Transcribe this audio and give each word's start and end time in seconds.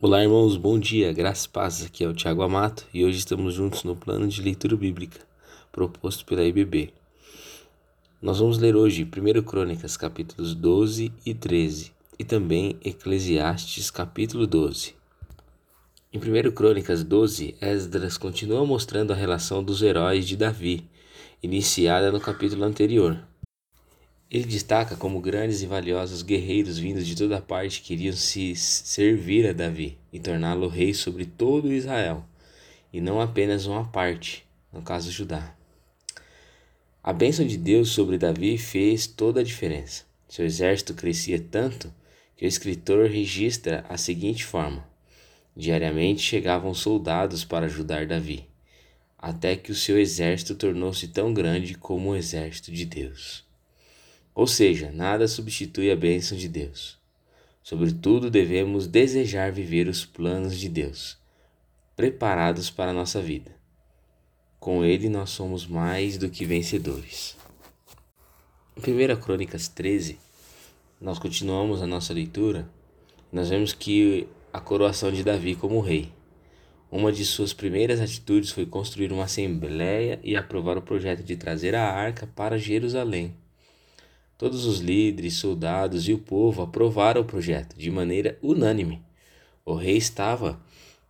Olá, 0.00 0.22
irmãos, 0.22 0.56
bom 0.56 0.76
dia, 0.76 1.12
graças 1.12 1.44
e 1.44 1.48
paz. 1.48 1.84
Aqui 1.84 2.02
é 2.02 2.08
o 2.08 2.12
Tiago 2.12 2.42
Amato 2.42 2.84
e 2.92 3.04
hoje 3.04 3.18
estamos 3.18 3.54
juntos 3.54 3.84
no 3.84 3.94
plano 3.94 4.26
de 4.26 4.42
leitura 4.42 4.76
bíblica 4.76 5.20
proposto 5.70 6.26
pela 6.26 6.42
IBB. 6.42 6.92
Nós 8.20 8.40
vamos 8.40 8.58
ler 8.58 8.74
hoje 8.74 9.04
1 9.04 9.42
Crônicas, 9.44 9.96
capítulos 9.96 10.52
12 10.52 11.12
e 11.24 11.32
13 11.32 11.92
e 12.18 12.24
também 12.24 12.76
Eclesiastes, 12.84 13.88
capítulo 13.88 14.48
12. 14.48 14.96
Em 16.12 16.18
1 16.18 16.50
Crônicas 16.50 17.04
12, 17.04 17.56
Esdras 17.60 18.18
continua 18.18 18.66
mostrando 18.66 19.12
a 19.12 19.16
relação 19.16 19.62
dos 19.62 19.80
heróis 19.80 20.26
de 20.26 20.36
Davi, 20.36 20.84
iniciada 21.40 22.10
no 22.10 22.20
capítulo 22.20 22.64
anterior. 22.64 23.24
Ele 24.30 24.44
destaca 24.44 24.96
como 24.96 25.20
grandes 25.20 25.62
e 25.62 25.66
valiosos 25.66 26.22
guerreiros 26.22 26.78
vindos 26.78 27.06
de 27.06 27.14
toda 27.14 27.40
parte 27.40 27.82
queriam 27.82 28.14
se 28.14 28.56
servir 28.56 29.46
a 29.46 29.52
Davi 29.52 29.98
e 30.12 30.18
torná-lo 30.18 30.66
rei 30.66 30.92
sobre 30.94 31.26
todo 31.26 31.72
Israel, 31.72 32.24
e 32.92 33.00
não 33.00 33.20
apenas 33.20 33.66
uma 33.66 33.84
parte, 33.84 34.44
no 34.72 34.82
caso 34.82 35.10
Judá. 35.10 35.54
A 37.02 37.12
bênção 37.12 37.46
de 37.46 37.58
Deus 37.58 37.90
sobre 37.90 38.16
Davi 38.16 38.56
fez 38.56 39.06
toda 39.06 39.40
a 39.40 39.44
diferença. 39.44 40.04
Seu 40.26 40.44
exército 40.46 40.94
crescia 40.94 41.38
tanto 41.38 41.92
que 42.34 42.46
o 42.46 42.48
escritor 42.48 43.08
registra 43.08 43.84
a 43.88 43.96
seguinte 43.96 44.44
forma: 44.44 44.88
Diariamente 45.54 46.22
chegavam 46.22 46.72
soldados 46.72 47.44
para 47.44 47.66
ajudar 47.66 48.06
Davi, 48.06 48.48
até 49.18 49.54
que 49.54 49.70
o 49.70 49.74
seu 49.74 49.98
exército 49.98 50.54
tornou-se 50.54 51.06
tão 51.08 51.32
grande 51.32 51.74
como 51.74 52.10
o 52.10 52.16
exército 52.16 52.72
de 52.72 52.84
Deus. 52.84 53.43
Ou 54.34 54.46
seja, 54.46 54.90
nada 54.90 55.28
substitui 55.28 55.90
a 55.90 55.96
bênção 55.96 56.36
de 56.36 56.48
Deus. 56.48 56.98
Sobretudo, 57.62 58.30
devemos 58.30 58.86
desejar 58.86 59.52
viver 59.52 59.86
os 59.86 60.04
planos 60.04 60.58
de 60.58 60.68
Deus, 60.68 61.16
preparados 61.94 62.68
para 62.68 62.90
a 62.90 62.94
nossa 62.94 63.22
vida. 63.22 63.54
Com 64.58 64.84
Ele, 64.84 65.08
nós 65.08 65.30
somos 65.30 65.66
mais 65.66 66.18
do 66.18 66.28
que 66.28 66.44
vencedores. 66.44 67.36
Em 68.76 68.80
1 68.80 69.20
Crônicas 69.20 69.68
13, 69.68 70.18
nós 71.00 71.18
continuamos 71.18 71.80
a 71.80 71.86
nossa 71.86 72.12
leitura. 72.12 72.68
Nós 73.30 73.50
vemos 73.50 73.72
que 73.72 74.26
a 74.52 74.58
coroação 74.58 75.12
de 75.12 75.22
Davi 75.22 75.54
como 75.54 75.80
rei. 75.80 76.12
Uma 76.90 77.12
de 77.12 77.24
suas 77.24 77.52
primeiras 77.52 78.00
atitudes 78.00 78.50
foi 78.50 78.66
construir 78.66 79.12
uma 79.12 79.24
assembleia 79.24 80.18
e 80.24 80.36
aprovar 80.36 80.76
o 80.76 80.82
projeto 80.82 81.22
de 81.22 81.36
trazer 81.36 81.74
a 81.74 81.84
arca 81.84 82.26
para 82.26 82.58
Jerusalém. 82.58 83.34
Todos 84.36 84.66
os 84.66 84.80
líderes, 84.80 85.34
soldados 85.34 86.08
e 86.08 86.12
o 86.12 86.18
povo 86.18 86.62
aprovaram 86.62 87.20
o 87.20 87.24
projeto 87.24 87.76
de 87.76 87.90
maneira 87.90 88.36
unânime. 88.42 89.00
O 89.64 89.74
rei 89.74 89.96
estava 89.96 90.60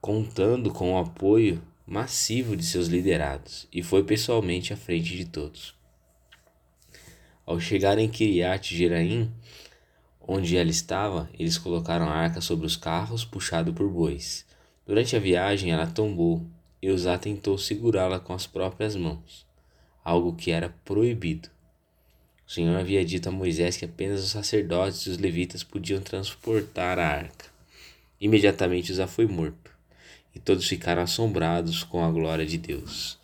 contando 0.00 0.72
com 0.72 0.94
o 0.94 0.98
apoio 0.98 1.62
massivo 1.86 2.56
de 2.56 2.64
seus 2.64 2.88
liderados 2.88 3.68
e 3.72 3.82
foi 3.82 4.02
pessoalmente 4.02 4.72
à 4.72 4.76
frente 4.76 5.16
de 5.16 5.24
todos. 5.24 5.74
Ao 7.46 7.60
chegar 7.60 7.98
em 7.98 8.08
Kiriat 8.08 8.74
Jeraim, 8.74 9.32
onde 10.20 10.56
ela 10.56 10.70
estava, 10.70 11.30
eles 11.38 11.58
colocaram 11.58 12.06
a 12.06 12.14
arca 12.14 12.40
sobre 12.40 12.66
os 12.66 12.76
carros, 12.76 13.24
puxado 13.24 13.72
por 13.72 13.88
bois. 13.88 14.44
Durante 14.86 15.14
a 15.14 15.20
viagem, 15.20 15.70
ela 15.70 15.86
tombou 15.86 16.44
e 16.80 16.90
Uzá 16.90 17.16
tentou 17.16 17.56
segurá-la 17.56 18.18
com 18.18 18.32
as 18.32 18.46
próprias 18.46 18.96
mãos, 18.96 19.46
algo 20.04 20.34
que 20.34 20.50
era 20.50 20.74
proibido. 20.84 21.51
O 22.46 22.50
Senhor 22.50 22.78
havia 22.78 23.04
dito 23.04 23.28
a 23.28 23.32
Moisés 23.32 23.76
que 23.76 23.84
apenas 23.84 24.22
os 24.22 24.30
sacerdotes 24.30 25.06
e 25.06 25.10
os 25.10 25.18
levitas 25.18 25.64
podiam 25.64 26.00
transportar 26.00 26.98
a 26.98 27.06
arca. 27.06 27.46
Imediatamente 28.20 28.92
Uzá 28.92 29.06
foi 29.06 29.26
morto, 29.26 29.70
e 30.34 30.38
todos 30.38 30.66
ficaram 30.68 31.02
assombrados 31.02 31.82
com 31.82 32.04
a 32.04 32.10
glória 32.10 32.46
de 32.46 32.58
Deus. 32.58 33.18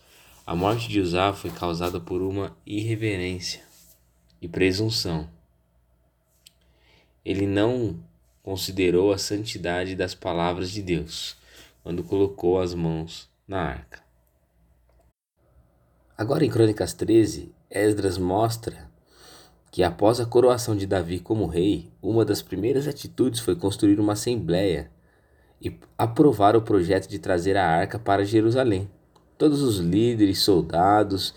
A 0.46 0.56
morte 0.56 0.89
de 0.89 0.98
Uzá 0.98 1.33
foi 1.33 1.50
causada 1.50 2.00
por 2.00 2.22
uma 2.22 2.56
irreverência 2.66 3.62
e 4.40 4.48
presunção. 4.48 5.28
Ele 7.24 7.46
não 7.46 8.02
considerou 8.42 9.12
a 9.12 9.18
santidade 9.18 9.95
das 9.95 10.14
palavras 10.14 10.70
de 10.70 10.80
Deus 10.80 11.36
quando 11.83 12.02
colocou 12.02 12.61
as 12.61 12.74
mãos 12.74 13.28
na 13.46 13.61
arca. 13.61 14.02
Agora 16.17 16.45
em 16.45 16.51
Crônicas 16.51 16.92
13, 16.95 17.52
Esdras 17.70 18.18
mostra 18.18 18.90
que 19.70 19.83
após 19.83 20.20
a 20.20 20.27
coroação 20.27 20.74
de 20.77 20.86
Davi 20.86 21.18
como 21.18 21.46
rei, 21.46 21.90
uma 22.02 22.24
das 22.24 22.42
primeiras 22.42 22.89
atitudes 22.89 23.40
foi 23.40 23.55
construir 23.55 24.01
uma 24.01 24.14
assembleia 24.14 24.90
e 25.61 25.77
aprovar 25.96 26.56
o 26.56 26.62
projeto 26.62 27.08
de 27.08 27.18
trazer 27.18 27.56
a 27.56 27.67
arca 27.67 27.98
para 27.98 28.24
Jerusalém. 28.24 28.89
Todos 29.36 29.62
os 29.62 29.78
líderes, 29.78 30.40
soldados 30.40 31.34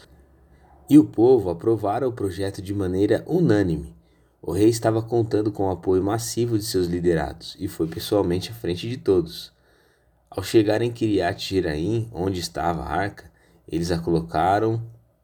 e 0.89 0.97
o 0.97 1.03
povo 1.03 1.49
aprovaram 1.49 2.07
o 2.07 2.13
projeto 2.13 2.61
de 2.61 2.73
maneira 2.73 3.23
unânime. 3.27 3.95
O 4.41 4.51
rei 4.51 4.69
estava 4.69 5.01
contando 5.01 5.51
com 5.51 5.67
o 5.67 5.71
apoio 5.71 6.03
massivo 6.03 6.57
de 6.57 6.65
seus 6.65 6.87
liderados 6.87 7.55
e 7.59 7.67
foi 7.67 7.87
pessoalmente 7.87 8.49
à 8.49 8.53
frente 8.53 8.89
de 8.89 8.97
todos. 8.97 9.53
Ao 10.29 10.41
chegar 10.41 10.81
em 10.81 10.91
Kiriat 10.91 11.47
Jeraim, 11.47 12.09
onde 12.11 12.39
estava 12.39 12.81
a 12.81 12.89
arca, 12.89 13.29
eles 13.67 13.91
a 13.91 13.99
colocaram 13.99 14.81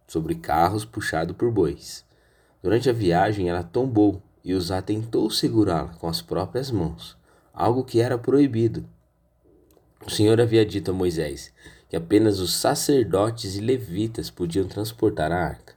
sobre 0.07 0.35
carros 0.35 0.85
puxados 0.85 1.35
por 1.35 1.51
bois. 1.51 2.06
Durante 2.61 2.89
a 2.89 2.93
viagem, 2.93 3.49
ela 3.49 3.63
tombou 3.63 4.21
e 4.43 4.53
Uzá 4.53 4.81
tentou 4.81 5.29
segurá-la 5.29 5.93
com 5.95 6.07
as 6.07 6.21
próprias 6.21 6.71
mãos, 6.71 7.17
algo 7.53 7.83
que 7.83 7.99
era 7.99 8.17
proibido. 8.17 8.85
O 10.05 10.09
Senhor 10.09 10.39
havia 10.39 10.65
dito 10.65 10.91
a 10.91 10.93
Moisés 10.93 11.53
que 11.89 11.95
apenas 11.95 12.39
os 12.39 12.53
sacerdotes 12.53 13.55
e 13.55 13.61
levitas 13.61 14.29
podiam 14.29 14.67
transportar 14.67 15.31
a 15.31 15.41
arca. 15.41 15.73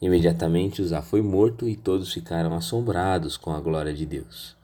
Imediatamente 0.00 0.82
Uzá 0.82 1.02
foi 1.02 1.22
morto 1.22 1.68
e 1.68 1.76
todos 1.76 2.12
ficaram 2.12 2.54
assombrados 2.54 3.36
com 3.36 3.52
a 3.52 3.60
glória 3.60 3.92
de 3.92 4.06
Deus. 4.06 4.56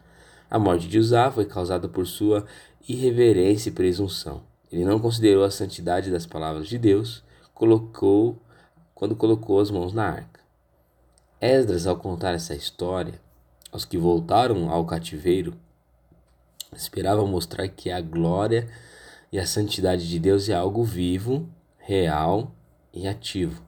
A 0.50 0.58
morte 0.58 0.88
de 0.88 0.98
Uzá 0.98 1.30
foi 1.30 1.44
causada 1.44 1.88
por 1.88 2.06
sua 2.06 2.46
irreverência 2.88 3.68
e 3.68 3.72
presunção. 3.72 4.42
Ele 4.72 4.84
não 4.84 4.98
considerou 4.98 5.44
a 5.44 5.50
santidade 5.50 6.10
das 6.10 6.26
palavras 6.26 6.66
de 6.66 6.78
Deus, 6.78 7.22
colocou 7.54 8.40
quando 8.94 9.14
colocou 9.14 9.60
as 9.60 9.70
mãos 9.70 9.92
na 9.92 10.04
arca. 10.04 10.40
Esdras, 11.40 11.86
ao 11.86 11.96
contar 11.96 12.34
essa 12.34 12.52
história, 12.52 13.20
aos 13.70 13.84
que 13.84 13.96
voltaram 13.96 14.70
ao 14.70 14.84
cativeiro, 14.84 15.54
esperava 16.76 17.24
mostrar 17.24 17.68
que 17.68 17.92
a 17.92 18.00
glória 18.00 18.68
e 19.30 19.38
a 19.38 19.46
santidade 19.46 20.08
de 20.08 20.18
Deus 20.18 20.48
é 20.48 20.54
algo 20.54 20.82
vivo, 20.82 21.48
real 21.78 22.52
e 22.92 23.06
ativo. 23.06 23.62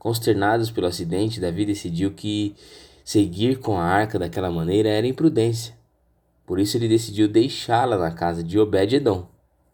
Consternados 0.00 0.68
pelo 0.68 0.88
acidente, 0.88 1.40
Davi 1.40 1.64
decidiu 1.64 2.12
que 2.12 2.56
seguir 3.04 3.60
com 3.60 3.78
a 3.78 3.84
arca 3.84 4.18
daquela 4.18 4.50
maneira 4.50 4.88
era 4.88 5.06
imprudência. 5.06 5.76
Por 6.44 6.58
isso 6.58 6.76
ele 6.76 6.88
decidiu 6.88 7.28
deixá-la 7.28 7.96
na 7.96 8.10
casa 8.10 8.42
de 8.42 8.58
Obed-edom. 8.58 9.28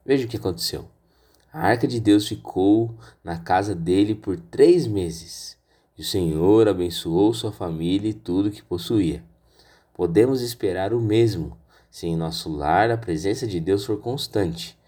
Veja 0.04 0.26
o 0.26 0.28
que 0.28 0.36
aconteceu. 0.36 0.86
A 1.50 1.60
arca 1.60 1.88
de 1.88 1.98
Deus 1.98 2.28
ficou 2.28 2.94
na 3.24 3.38
casa 3.38 3.74
dele 3.74 4.14
por 4.14 4.38
três 4.38 4.86
meses. 4.86 5.61
E 5.96 6.02
o 6.02 6.04
Senhor 6.04 6.68
abençoou 6.68 7.34
sua 7.34 7.52
família 7.52 8.08
e 8.08 8.14
tudo 8.14 8.50
que 8.50 8.62
possuía. 8.62 9.22
Podemos 9.94 10.40
esperar 10.40 10.92
o 10.94 11.00
mesmo 11.00 11.56
se 11.90 12.06
em 12.06 12.16
nosso 12.16 12.50
lar 12.50 12.90
a 12.90 12.96
presença 12.96 13.46
de 13.46 13.60
Deus 13.60 13.84
for 13.84 13.98
constante. 14.00 14.78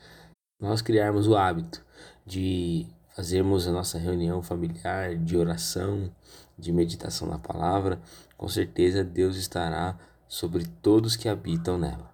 Nós 0.59 0.81
criarmos 0.81 1.29
o 1.29 1.37
hábito 1.37 1.85
de 2.25 2.87
fazermos 3.15 3.69
a 3.69 3.73
nossa 3.73 3.99
reunião 3.99 4.43
familiar 4.43 5.15
de 5.15 5.37
oração, 5.37 6.11
de 6.59 6.73
meditação 6.73 7.29
na 7.29 7.39
palavra, 7.39 8.01
com 8.37 8.49
certeza 8.49 9.05
Deus 9.05 9.37
estará 9.37 9.99
sobre 10.27 10.65
todos 10.83 11.15
que 11.15 11.29
habitam 11.29 11.79
nela. 11.79 12.13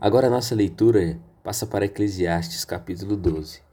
Agora 0.00 0.26
a 0.26 0.30
nossa 0.30 0.54
leitura 0.54 1.18
passa 1.44 1.64
para 1.66 1.84
Eclesiastes 1.84 2.64
capítulo 2.64 3.16
12. 3.16 3.71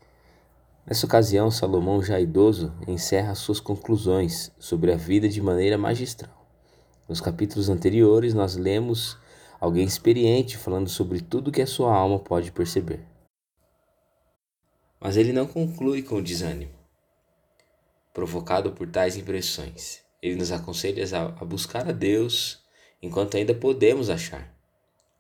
Nessa 0.90 1.06
ocasião, 1.06 1.52
Salomão, 1.52 2.02
já 2.02 2.20
idoso, 2.20 2.74
encerra 2.88 3.36
suas 3.36 3.60
conclusões 3.60 4.52
sobre 4.58 4.92
a 4.92 4.96
vida 4.96 5.30
de 5.30 5.40
maneira 5.40 5.78
magistral. 5.78 6.50
Nos 7.08 7.22
capítulos 7.22 7.70
anteriores, 7.70 8.34
nós 8.34 8.56
lemos 8.56 9.16
alguém 9.60 9.86
experiente 9.86 10.58
falando 10.58 10.90
sobre 10.90 11.22
tudo 11.22 11.52
que 11.52 11.62
a 11.62 11.68
sua 11.68 11.94
alma 11.96 12.18
pode 12.18 12.52
perceber. 12.52 13.06
Mas 15.00 15.16
ele 15.16 15.32
não 15.32 15.46
conclui 15.46 16.02
com 16.02 16.16
o 16.16 16.24
desânimo, 16.24 16.74
provocado 18.12 18.72
por 18.72 18.90
tais 18.90 19.16
impressões. 19.16 20.00
Ele 20.20 20.38
nos 20.38 20.52
aconselha 20.52 21.06
a 21.40 21.46
buscar 21.46 21.88
a 21.88 21.92
Deus 21.92 22.64
enquanto 23.00 23.38
ainda 23.38 23.54
podemos 23.54 24.10
achar, 24.10 24.52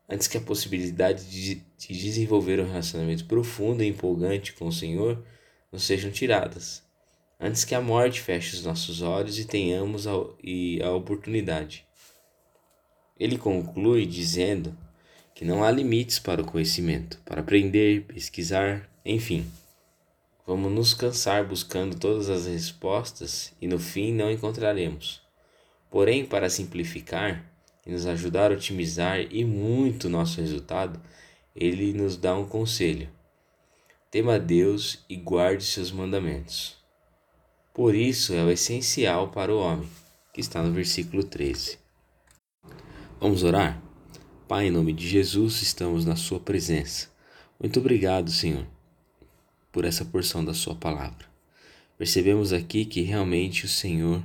antes 0.09 0.27
que 0.27 0.39
a 0.39 0.41
possibilidade 0.41 1.29
de, 1.29 1.63
desenvolver 1.93 2.59
um 2.59 2.67
relacionamento 2.67 3.25
profundo 3.25 3.83
e 3.83 3.87
empolgante 3.87 4.53
com 4.53 4.67
o 4.67 4.73
Senhor 4.73 5.23
nos 5.71 5.83
sejam 5.83 6.11
tiradas, 6.11 6.83
antes 7.39 7.63
que 7.63 7.75
a 7.75 7.81
morte 7.81 8.21
feche 8.21 8.55
os 8.55 8.65
nossos 8.65 9.01
olhos 9.01 9.39
e 9.39 9.45
tenhamos 9.45 10.07
a, 10.07 10.13
e 10.43 10.81
a 10.81 10.91
oportunidade. 10.91 11.85
Ele 13.19 13.37
conclui 13.37 14.05
dizendo 14.05 14.75
que 15.35 15.45
não 15.45 15.63
há 15.63 15.71
limites 15.71 16.19
para 16.19 16.41
o 16.41 16.45
conhecimento, 16.45 17.19
para 17.23 17.41
aprender, 17.41 18.05
pesquisar, 18.05 18.89
enfim. 19.05 19.49
Vamos 20.45 20.71
nos 20.71 20.93
cansar 20.93 21.45
buscando 21.45 21.97
todas 21.97 22.29
as 22.29 22.47
respostas 22.47 23.53
e 23.61 23.67
no 23.67 23.77
fim 23.77 24.13
não 24.13 24.31
encontraremos. 24.31 25.21
Porém, 25.89 26.25
para 26.25 26.49
simplificar 26.49 27.45
e 27.85 27.91
nos 27.91 28.05
ajudar 28.05 28.51
a 28.51 28.55
otimizar 28.55 29.19
e 29.19 29.43
muito 29.43 30.09
nosso 30.09 30.41
resultado, 30.41 30.99
ele 31.55 31.93
nos 31.93 32.17
dá 32.17 32.35
um 32.35 32.45
conselho. 32.45 33.09
Tema 34.11 34.35
a 34.35 34.37
Deus 34.39 35.05
e 35.07 35.15
guarde 35.15 35.63
seus 35.63 35.91
mandamentos. 35.91 36.75
Por 37.71 37.93
isso 37.93 38.33
é 38.33 38.43
o 38.43 38.49
essencial 38.49 39.29
para 39.29 39.53
o 39.53 39.59
homem, 39.59 39.87
que 40.33 40.41
está 40.41 40.63
no 40.63 40.73
versículo 40.73 41.23
13. 41.23 41.77
Vamos 43.21 43.43
orar? 43.43 43.79
Pai, 44.47 44.65
em 44.65 44.71
nome 44.71 44.93
de 44.93 45.07
Jesus, 45.07 45.61
estamos 45.61 46.05
na 46.05 46.15
Sua 46.15 46.39
presença. 46.39 47.07
Muito 47.59 47.79
obrigado, 47.79 48.31
Senhor, 48.31 48.65
por 49.71 49.85
essa 49.85 50.03
porção 50.03 50.43
da 50.43 50.55
Sua 50.55 50.73
palavra. 50.73 51.27
Percebemos 51.95 52.51
aqui 52.51 52.85
que 52.85 53.03
realmente 53.03 53.65
o 53.65 53.69
Senhor 53.69 54.23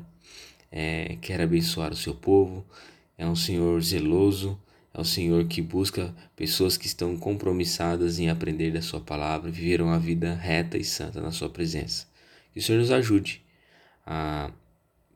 é, 0.73 1.19
quer 1.21 1.43
abençoar 1.43 1.93
o 1.93 1.97
seu 1.97 2.15
povo, 2.15 2.65
é 3.19 3.27
um 3.27 3.37
Senhor 3.37 3.83
zeloso, 3.83 4.59
é 4.95 5.01
um 5.01 5.05
Senhor 5.05 5.45
que 5.49 5.61
busca 5.61 6.15
pessoas 6.37 6.77
que 6.77 6.87
estão 6.87 7.17
compromissadas 7.17 8.21
em 8.21 8.31
aprender 8.31 8.71
da 8.71 8.81
Sua 8.81 9.01
palavra, 9.01 9.51
viver 9.51 9.83
uma 9.83 9.99
vida 9.99 10.33
reta 10.33 10.79
e 10.79 10.85
santa 10.85 11.21
na 11.21 11.33
Sua 11.33 11.51
presença. 11.51 12.07
Que 12.53 12.61
o 12.61 12.63
Senhor 12.63 12.79
nos 12.79 12.93
ajude 12.93 13.43
a 14.07 14.53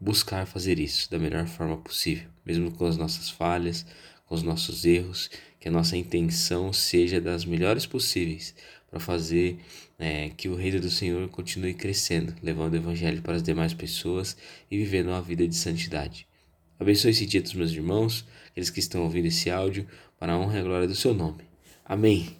buscar 0.00 0.46
fazer 0.46 0.80
isso 0.80 1.08
da 1.08 1.18
melhor 1.18 1.46
forma 1.46 1.76
possível, 1.76 2.28
mesmo 2.44 2.72
com 2.72 2.86
as 2.86 2.96
nossas 2.96 3.30
falhas, 3.30 3.86
com 4.26 4.34
os 4.34 4.42
nossos 4.42 4.84
erros, 4.84 5.30
que 5.60 5.68
a 5.68 5.72
nossa 5.72 5.96
intenção 5.96 6.72
seja 6.72 7.20
das 7.20 7.44
melhores 7.44 7.86
possíveis 7.86 8.56
para 8.90 8.98
fazer 8.98 9.58
é, 9.96 10.30
que 10.30 10.48
o 10.48 10.56
reino 10.56 10.80
do 10.80 10.90
Senhor 10.90 11.28
continue 11.28 11.74
crescendo, 11.74 12.34
levando 12.42 12.72
o 12.72 12.76
Evangelho 12.76 13.22
para 13.22 13.36
as 13.36 13.42
demais 13.44 13.74
pessoas 13.74 14.36
e 14.68 14.76
vivendo 14.76 15.08
uma 15.08 15.22
vida 15.22 15.46
de 15.46 15.54
santidade. 15.54 16.27
Abençoe 16.78 17.10
esse 17.10 17.26
dia 17.26 17.42
dos 17.42 17.54
meus 17.54 17.72
irmãos, 17.72 18.26
aqueles 18.50 18.70
que 18.70 18.80
estão 18.80 19.02
ouvindo 19.02 19.26
esse 19.26 19.50
áudio, 19.50 19.86
para 20.18 20.32
a 20.32 20.38
honra 20.38 20.58
e 20.58 20.60
a 20.60 20.64
glória 20.64 20.88
do 20.88 20.94
seu 20.94 21.12
nome. 21.12 21.42
Amém. 21.84 22.36